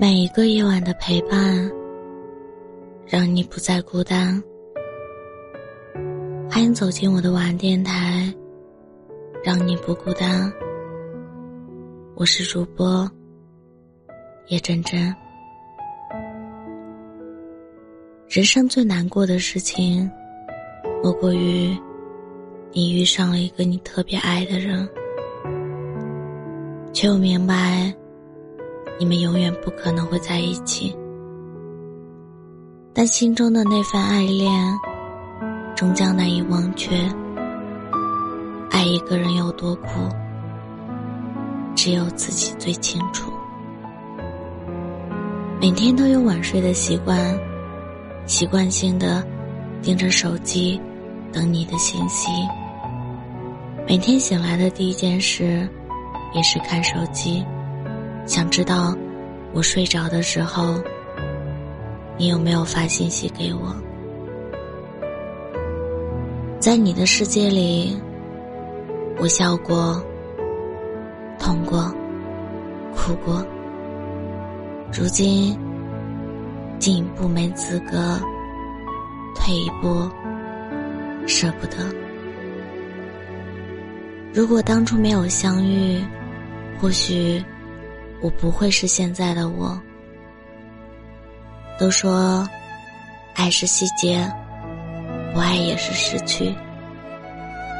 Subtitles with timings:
[0.00, 1.70] 每一个夜晚的陪伴，
[3.06, 4.42] 让你不再孤单。
[6.50, 8.34] 欢迎走进我的晚安电台，
[9.44, 10.52] 让你不孤单。
[12.16, 13.08] 我是主播
[14.48, 15.14] 叶真真。
[18.28, 20.10] 人生最难过的事情，
[21.04, 21.72] 莫过于
[22.72, 24.88] 你遇上了一个你特别爱的人，
[26.92, 27.94] 却又明白。
[28.98, 30.96] 你们永远不可能会在一起，
[32.92, 34.52] 但心中的那份爱恋，
[35.74, 36.96] 终将难以忘却。
[38.70, 39.88] 爱一个人有多苦，
[41.74, 43.32] 只有自己最清楚。
[45.60, 47.18] 每天都有晚睡的习惯，
[48.26, 49.26] 习惯性的
[49.82, 50.80] 盯着手机，
[51.32, 52.30] 等你的信息。
[53.88, 55.68] 每天醒来的第一件事，
[56.32, 57.44] 也是看手机。
[58.26, 58.96] 想知道，
[59.52, 60.82] 我睡着的时候，
[62.16, 63.76] 你有没有发信息给我？
[66.58, 68.00] 在你的世界里，
[69.18, 70.02] 我笑过、
[71.38, 71.94] 痛过、
[72.96, 73.44] 哭过，
[74.90, 75.54] 如今
[76.78, 78.18] 进一步没资格，
[79.36, 80.08] 退一步
[81.26, 81.76] 舍不得。
[84.32, 86.02] 如果当初没有相遇，
[86.80, 87.44] 或许。
[88.24, 89.78] 我不会是现在的我。
[91.78, 92.48] 都说，
[93.34, 94.26] 爱是细节，
[95.34, 96.54] 不爱也是失去。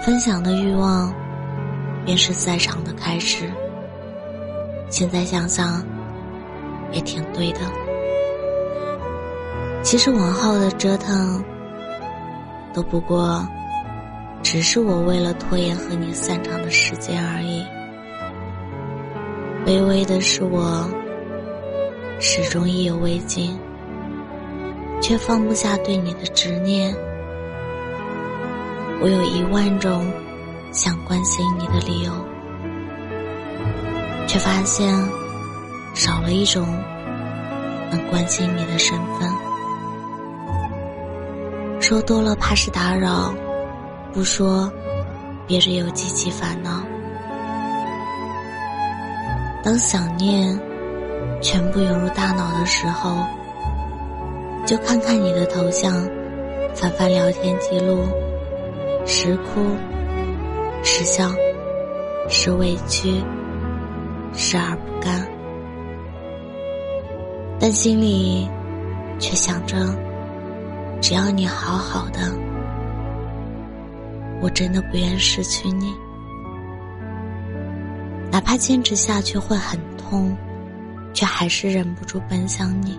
[0.04, 1.10] 分享的欲望，
[2.04, 3.50] 便是散场的开始。
[4.90, 5.82] 现在想想，
[6.92, 7.60] 也挺对的。
[9.82, 11.42] 其实往后的折腾，
[12.74, 13.48] 都不过，
[14.42, 17.64] 只是我为了拖延和你散场的时间而已。
[19.66, 20.86] 卑微的是我，
[22.20, 23.58] 始终意犹未尽，
[25.00, 26.94] 却放不下对你的执念。
[29.00, 30.06] 我有一万种
[30.70, 32.12] 想关心你的理由，
[34.26, 34.94] 却发现
[35.94, 36.66] 少了一种
[37.90, 39.32] 能关心你的身份。
[41.80, 43.34] 说多了怕是打扰，
[44.12, 44.70] 不说，
[45.46, 46.82] 别人又激起烦恼。
[49.64, 50.60] 当想念
[51.40, 53.16] 全部涌入大脑的时候，
[54.66, 56.06] 就看看你的头像，
[56.74, 58.04] 翻翻聊天记录，
[59.06, 59.62] 时哭，
[60.82, 61.30] 时笑，
[62.28, 63.22] 时委屈，
[64.34, 65.26] 时而不甘，
[67.58, 68.46] 但心里
[69.18, 69.78] 却想着，
[71.00, 72.20] 只要你好好的，
[74.42, 75.94] 我真的不愿失去你。
[78.34, 80.36] 哪怕坚持下去会很痛，
[81.14, 82.98] 却还是忍不住奔向你。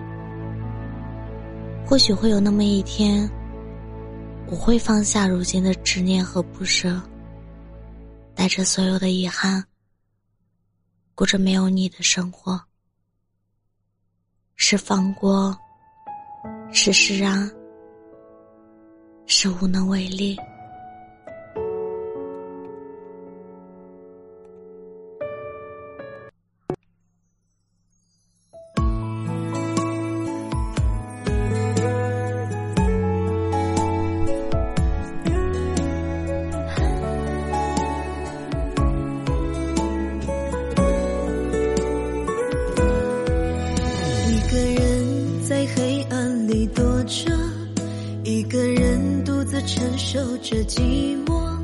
[1.84, 3.30] 或许会有那么一天，
[4.46, 6.98] 我会放下如今的执念和不舍，
[8.34, 9.62] 带着所有的遗憾，
[11.14, 12.58] 过着没有你的生活。
[14.54, 15.54] 是放过，
[16.72, 17.46] 是释然，
[19.26, 20.34] 是无能为力。
[47.06, 47.30] 着
[48.24, 51.56] 一个人独自承受着寂寞，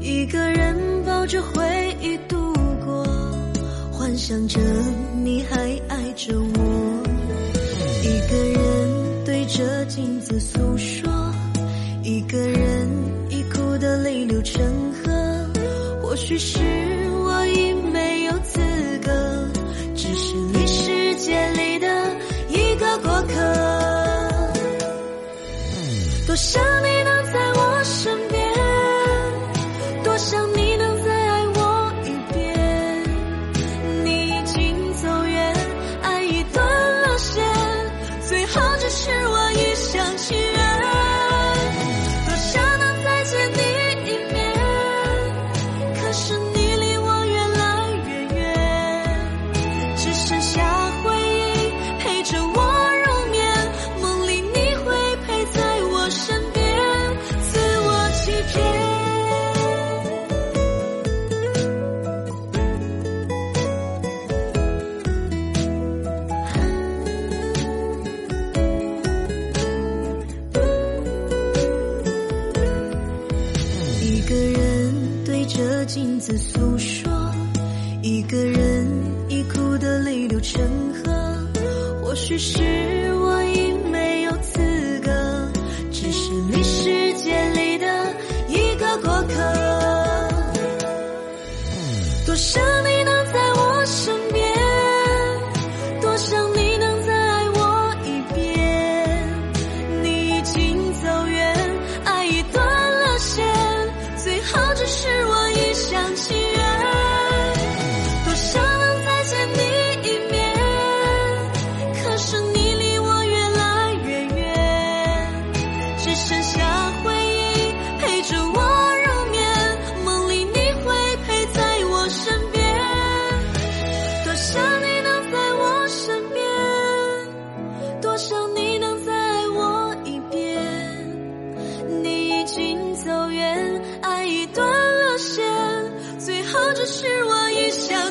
[0.00, 2.52] 一个人抱着回忆度
[2.84, 3.02] 过，
[3.90, 4.60] 幻想着
[5.22, 5.56] 你还
[5.88, 7.02] 爱着我。
[8.02, 11.10] 一个人对着镜子诉说，
[12.02, 12.88] 一个人
[13.30, 14.62] 已哭得泪流成
[14.92, 15.12] 河。
[16.02, 16.58] 或许是
[26.34, 26.73] 我想
[74.34, 77.08] 个人对着镜子诉说
[78.02, 78.84] 一个人
[79.28, 80.60] 已哭得泪流成
[80.92, 81.12] 河。
[82.02, 82.60] 或许是
[83.14, 83.73] 我已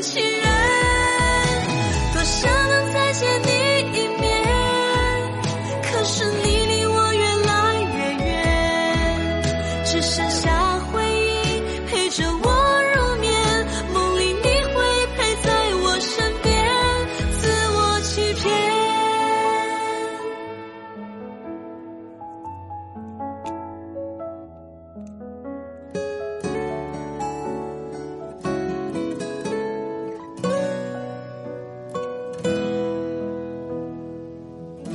[0.03, 0.44] 亲人
[2.13, 3.47] 多想能再见你
[3.97, 4.44] 一面？
[5.81, 7.51] 可是你离我越来
[7.95, 9.41] 越远
[9.85, 10.51] 只剩下